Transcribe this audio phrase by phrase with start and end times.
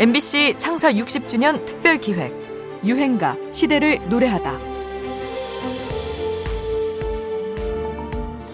[0.00, 2.32] MBC 창사 60주년 특별 기획
[2.86, 4.58] 유행가 시대를 노래하다.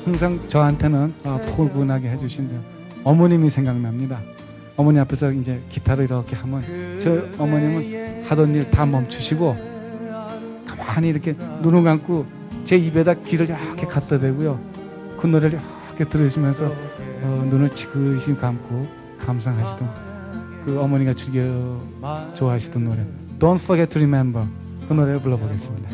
[0.05, 2.51] 항상 저한테는 어, 포근하게 해주신
[3.05, 4.19] 어머님이 생각납니다.
[4.77, 6.65] 어머니 앞에서 이제 기타를 이렇게 하면
[6.99, 9.57] 저 어머님은 하던 일 다 멈추시고
[10.67, 12.27] 가만히 이렇게 눈을 감고
[12.65, 14.59] 제 입에다 귀를 이렇게 갖다 대고요.
[15.17, 15.61] 그 노래를
[15.91, 16.67] 이렇게 들으시면서
[17.23, 18.85] 어, 눈을 지그시 감고
[19.25, 20.06] 감상하시던
[20.67, 21.41] 그 어머니가 즐겨
[22.35, 23.07] 좋아하시던 노래
[23.39, 24.47] Don't Forget to Remember
[24.89, 25.89] 그 노래를 불러보겠습니다.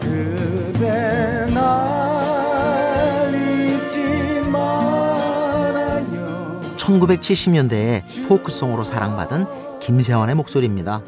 [0.00, 11.00] 그대 날 잊지 말아요 1970년대에 포크송으로 사랑받은 김세환의 목소리입니다.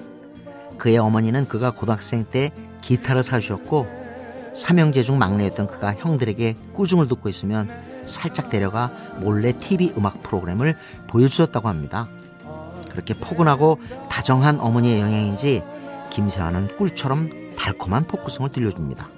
[0.79, 3.89] 그의 어머니는 그가 고등학생 때 기타를 사주셨고
[4.55, 11.69] 삼형제 중 막내였던 그가 형들에게 꾸중을 듣고 있으면 살짝 데려가 몰래 TV 음악 프로그램을 보여주셨다고
[11.69, 12.09] 합니다.
[12.91, 15.63] 그렇게 포근하고 다정한 어머니의 영향인지
[16.11, 19.11] 김세환은 꿀처럼 달콤한 포크송을 들려줍니다.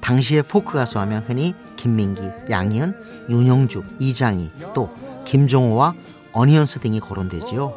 [0.00, 2.94] 당시의 포크 가수 하면 흔히 김민기, 양희은,
[3.28, 4.90] 윤영주, 이장희, 또
[5.24, 5.94] 김종호와
[6.32, 7.74] 어니언스 등이 거론되지요.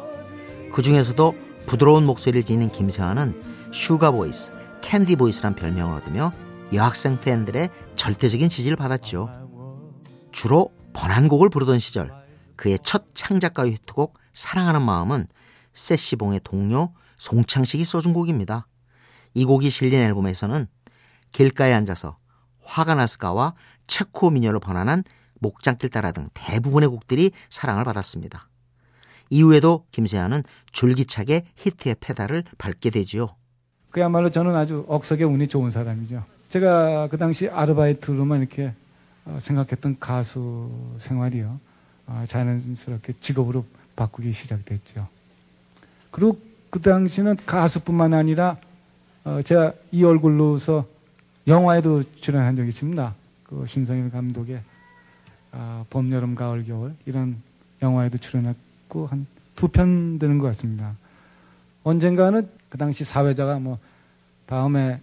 [0.72, 1.34] 그 중에서도
[1.66, 3.40] 부드러운 목소리를 지닌 김세환은
[3.72, 6.32] sugar voice, candy voice란 별명을 얻으며
[6.72, 9.43] 여학생 팬들의 절대적인 지지를 받았죠.
[10.34, 12.12] 주로 번안곡을 부르던 시절
[12.56, 15.28] 그의 첫 창작가의 히트곡 사랑하는 마음은
[15.72, 18.66] 세시봉의 동료 송창식이 써준 곡입니다.
[19.34, 20.66] 이 곡이 실린 앨범에서는
[21.30, 22.18] 길가에 앉아서
[22.62, 23.54] 화가 났을까와
[23.86, 25.04] 체코 민요를 번안한
[25.38, 28.48] 목장길 따라 등 대부분의 곡들이 사랑을 받았습니다.
[29.30, 33.36] 이후에도 김세아는 줄기차게 히트의 페달을 밟게 되지요.
[33.90, 36.24] 그야말로 저는 아주 억석의 운이 좋은 사람이죠.
[36.48, 38.83] 제가 그 당시 아르바이트로만 이렇게 어,
[39.38, 41.58] 생각했던 가수 생활이요.
[42.06, 43.64] 어, 자연스럽게 직업으로
[43.96, 45.08] 바꾸기 시작됐죠.
[46.10, 46.38] 그리고
[46.70, 48.58] 그 당시는 가수뿐만 아니라
[49.24, 50.86] 어, 제가 이 얼굴로서
[51.46, 53.14] 영화에도 출연한 적이 있습니다.
[53.44, 54.60] 그 신성일 감독의
[55.88, 57.36] 봄, 여름, 가을, 겨울 이런
[57.80, 60.96] 영화에도 출연했고 한 두 편 되는 것 같습니다.
[61.84, 63.78] 언젠가는 그 당시 사회자가 뭐
[64.46, 65.00] 다음에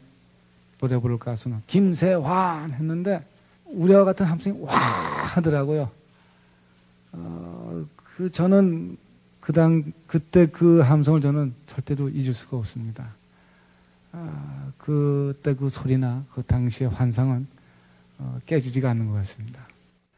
[0.79, 3.23] 노래 부를 가수는 김세환 했는데
[3.71, 5.89] 우리와 같은 함성이 와 하더라고요.
[7.13, 8.97] 어, 그 저는
[9.39, 13.15] 그당 그때 그 함성을 저는 절대로 잊을 수가 없습니다.
[14.11, 17.47] 아, 그때 그 소리나 그 당시의 환상은
[18.17, 19.67] 어, 깨지지가 않는 것 같습니다.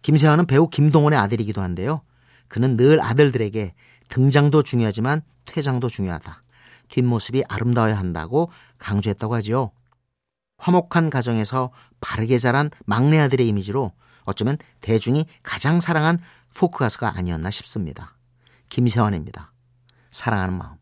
[0.01, 2.01] 김세환은 배우 김동원의 아들이기도 한데요.
[2.47, 3.73] 그는 늘 아들들에게
[4.09, 6.43] 등장도 중요하지만 퇴장도 중요하다.
[6.89, 9.71] 뒷모습이 아름다워야 한다고 강조했다고 하지요.
[10.63, 13.91] 화목한 가정에서 바르게 자란 막내 아들의 이미지로
[14.23, 16.19] 어쩌면 대중이 가장 사랑한
[16.55, 18.15] 포크 가수가 아니었나 싶습니다.
[18.69, 19.51] 김세환입니다.
[20.11, 20.77] 사랑하는 마음.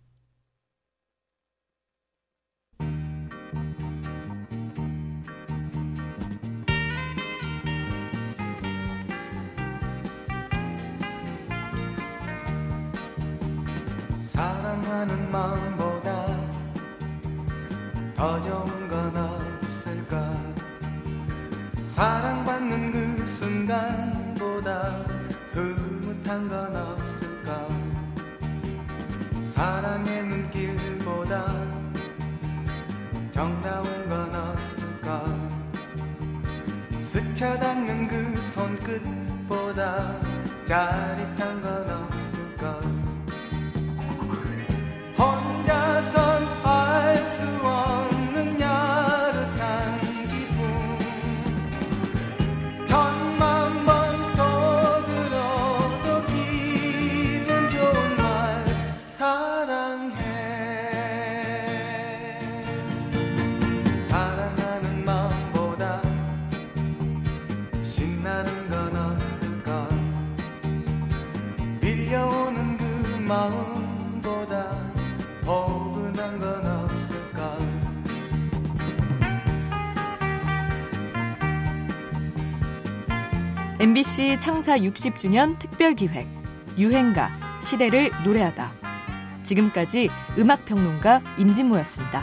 [14.20, 16.28] 사랑하는 마음보다
[18.16, 18.81] 더 좋은
[21.92, 25.06] 사랑받는 그 순간보다
[25.52, 27.68] 흐뭇한 건 없을까?
[29.42, 31.54] 사랑의 눈길보다
[33.32, 35.26] 정다운 건 없을까?
[36.98, 40.18] 스쳐 닿는 그 손끝보다
[40.64, 43.01] 짜릿한 건 없을까
[73.32, 74.70] 마음보다
[75.46, 77.58] 포근한 건 없을까
[83.80, 86.28] MBC 창사 60주년 특별 기획
[86.78, 87.30] 유행가
[87.64, 88.70] 시대를 노래하다.
[89.44, 92.22] 지금까지 음악 평론가 임진모였습니다.